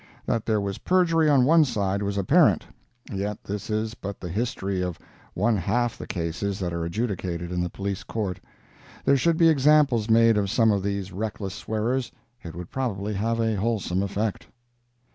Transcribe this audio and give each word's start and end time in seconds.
That 0.25 0.47
there 0.47 0.59
was 0.59 0.79
perjury 0.79 1.29
on 1.29 1.45
one 1.45 1.63
side, 1.63 2.01
was 2.01 2.17
apparent. 2.17 2.65
Yet 3.13 3.43
this 3.43 3.69
is 3.69 3.93
but 3.93 4.19
the 4.19 4.29
history 4.29 4.81
of 4.81 4.97
one 5.35 5.55
half 5.57 5.95
the 5.95 6.07
cases 6.07 6.57
that 6.57 6.73
are 6.73 6.83
adjudicated 6.83 7.51
in 7.51 7.61
the 7.61 7.69
Police 7.69 8.01
Court. 8.01 8.39
There 9.05 9.15
should 9.15 9.37
be 9.37 9.47
examples 9.49 10.09
made 10.09 10.37
of 10.37 10.49
some 10.49 10.71
of 10.71 10.81
these 10.81 11.11
reckless 11.11 11.53
swearers. 11.53 12.11
It 12.43 12.55
would 12.55 12.71
probably 12.71 13.13
have 13.13 13.39
a 13.39 13.55
wholesome 13.57 14.01
effect. 14.01 14.47